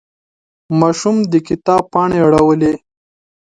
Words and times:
ماشوم 0.79 1.15
د 1.31 1.33
کتاب 1.47 1.81
پاڼې 1.93 2.17
اړولې. 2.27 2.73